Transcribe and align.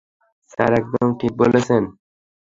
Sir, 0.51 0.71
একদম 0.73 1.07
ঠিক 1.19 1.33
বলেছেন। 1.41 1.83